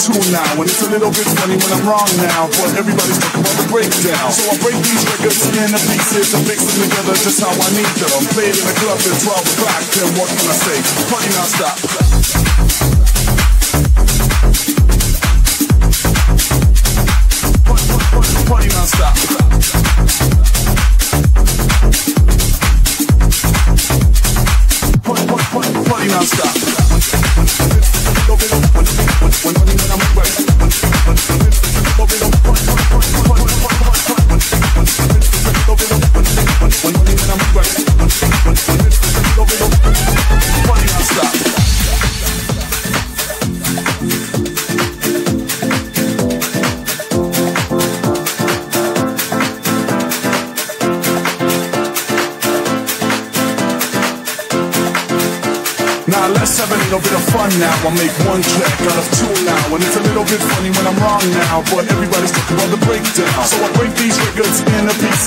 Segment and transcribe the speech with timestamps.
[0.00, 0.48] two now.
[0.56, 2.48] And it's a little bit funny when I'm wrong now.
[2.56, 4.28] But everybody's talking about the breakdown.
[4.32, 7.94] So I break these records into pieces and mix them together just how I need
[8.00, 8.10] them.
[8.32, 9.82] Played in the club at 12 o'clock.
[9.92, 10.76] Then what can I say?
[11.12, 12.09] Party non-stop.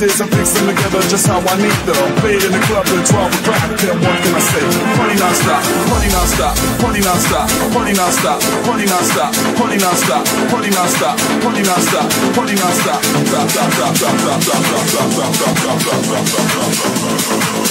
[0.03, 1.95] Pieces and fix them together just how I need them.
[2.19, 3.79] Played in the club at 12 o'clock.
[3.79, 4.63] Then what can I say?
[4.99, 6.53] Party non-stop, party non-stop,
[6.83, 12.99] party non-stop, party non-stop, party non-stop, party non-stop, party non-stop, party non-stop, party non-stop.
[13.31, 17.63] Stop, stop, stop, stop, stop, stop, stop, stop, stop, stop, stop, stop, stop, stop.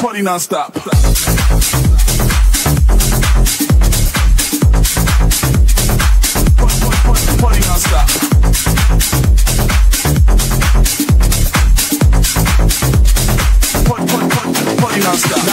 [0.00, 0.72] Party non-stop.
[0.72, 1.29] Party
[15.10, 15.49] non-stop.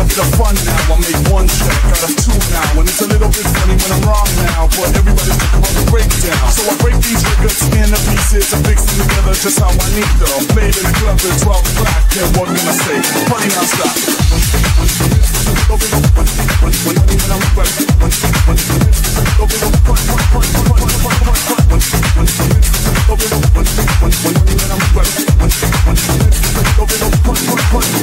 [0.00, 0.80] Now a little fun now.
[0.80, 2.80] I make one track out of two now.
[2.80, 4.64] And it's a little bit funny when I'm wrong now.
[4.72, 6.40] But everybody's talking about the breakdown.
[6.56, 10.08] So I break these records into pieces and fix them together just how I need
[10.16, 10.40] them.
[10.56, 12.00] Played in the club at 12 o'clock.
[12.16, 12.96] Then what can I say?
[13.28, 13.92] Party non-stop.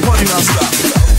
[0.06, 1.07] Party non-stop.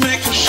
[0.00, 0.41] to you.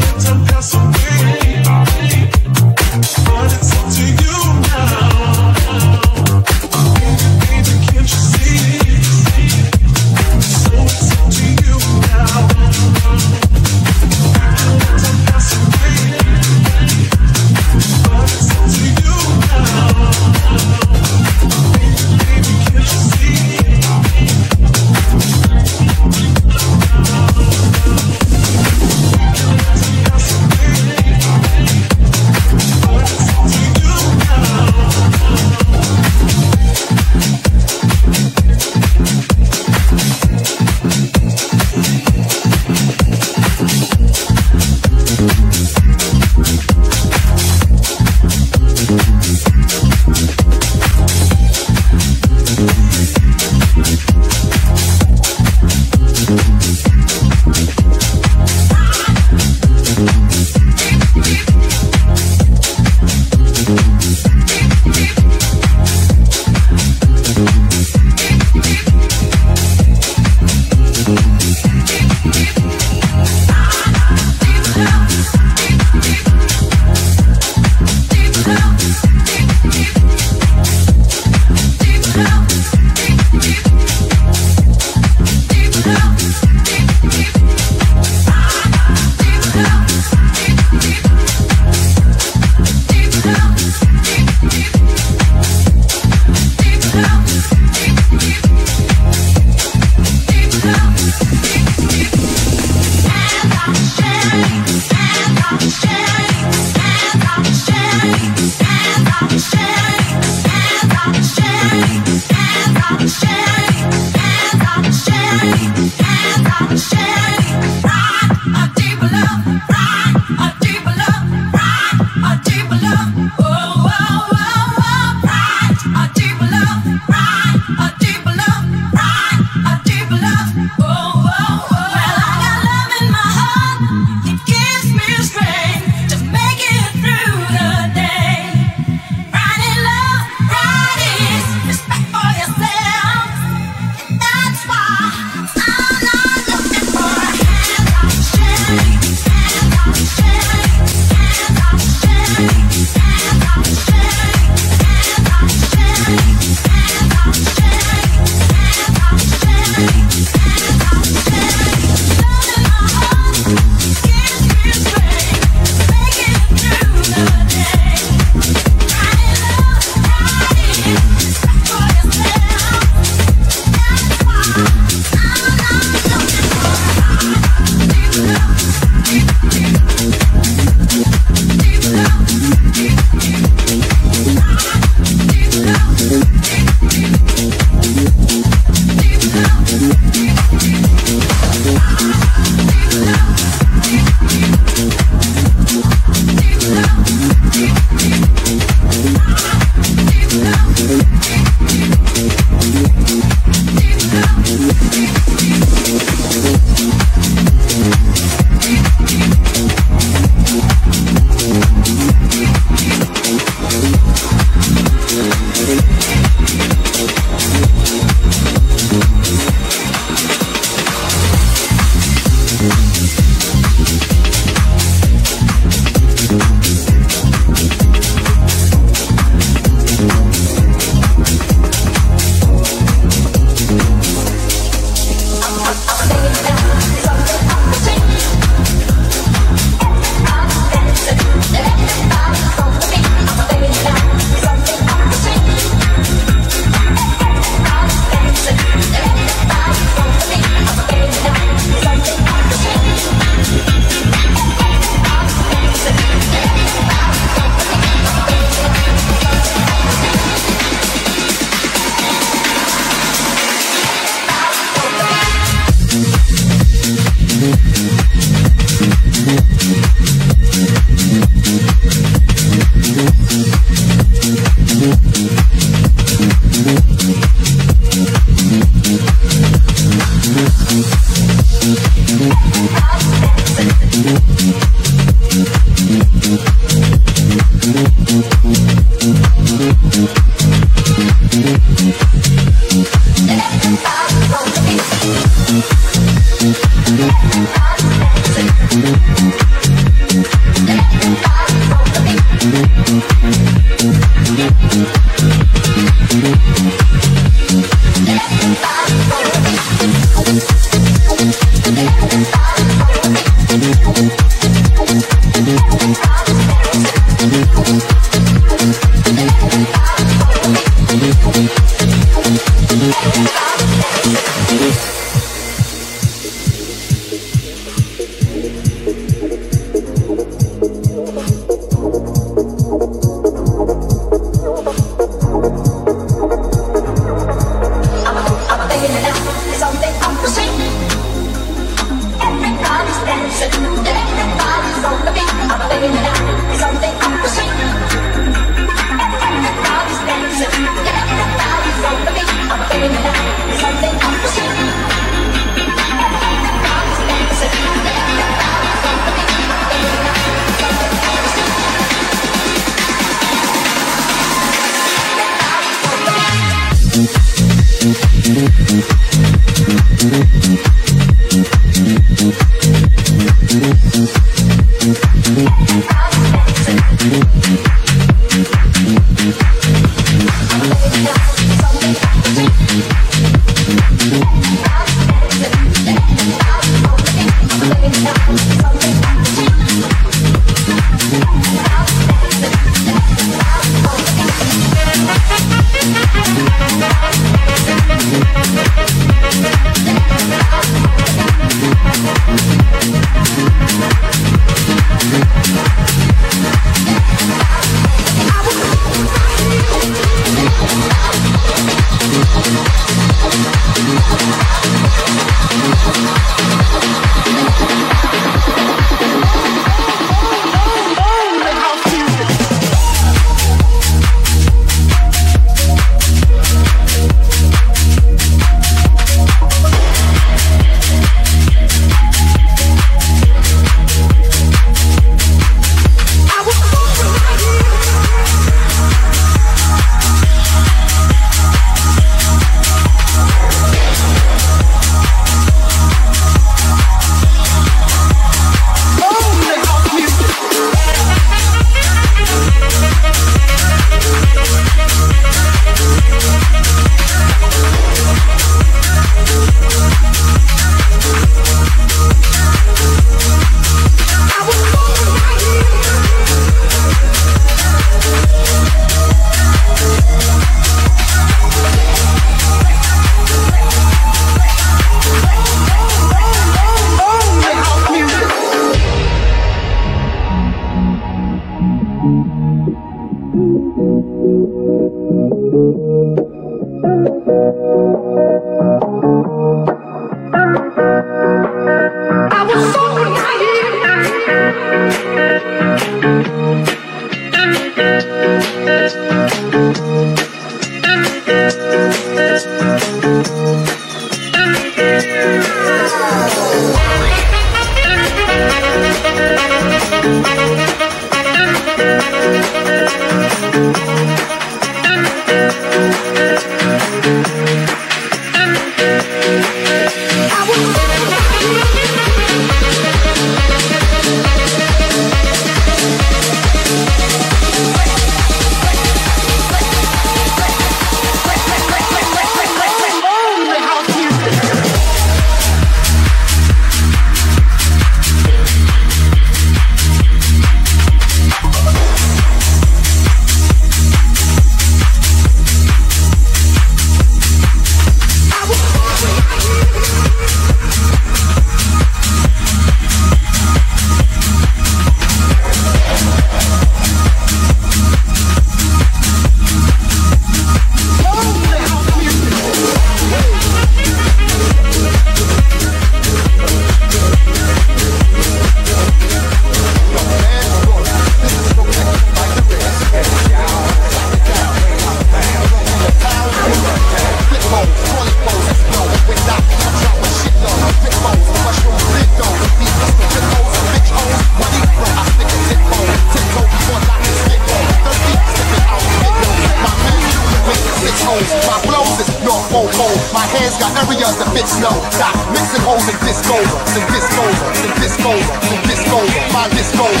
[599.61, 600.00] My disco,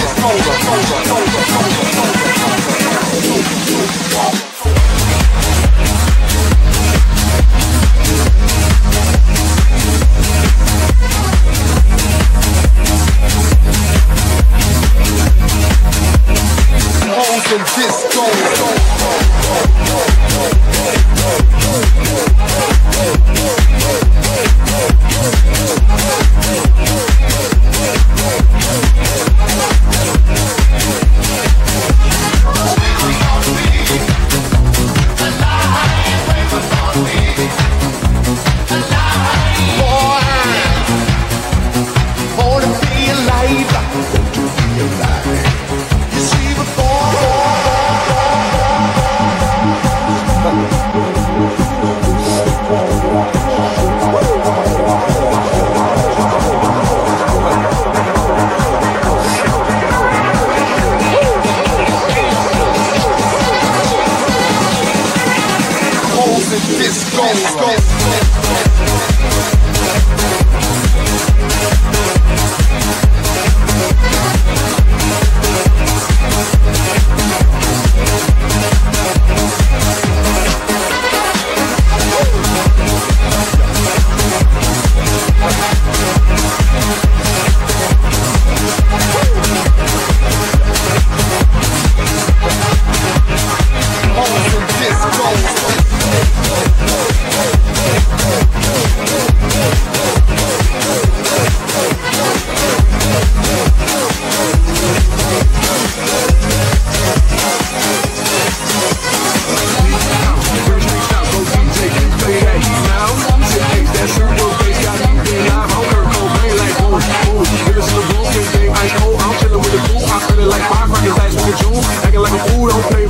[121.77, 123.00] acting like a fool, don't play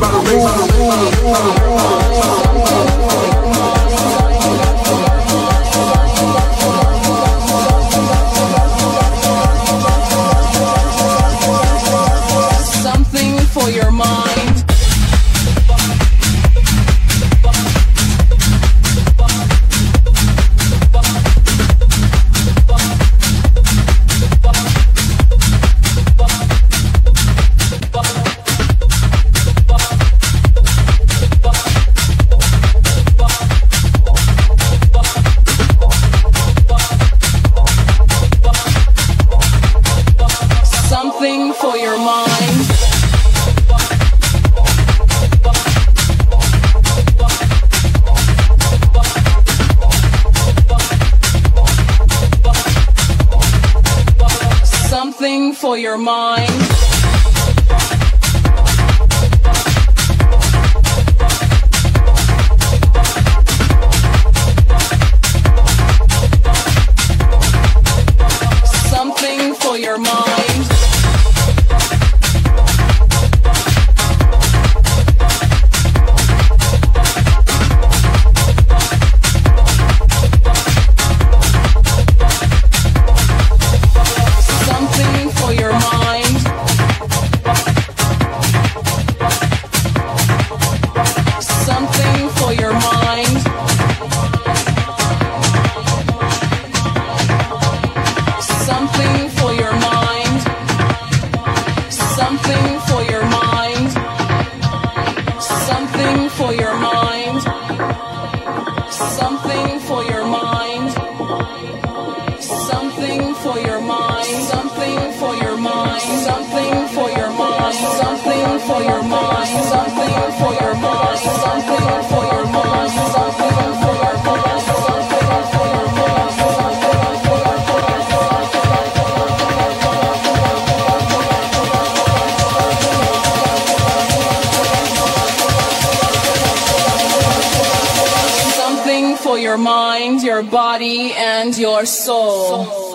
[139.51, 142.63] your mind, your body, and your soul.
[142.65, 142.90] soul.